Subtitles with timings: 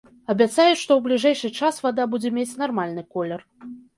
[0.01, 3.45] І абяцаюць, што ў бліжэйшы час вада будзе мець нармальны колер.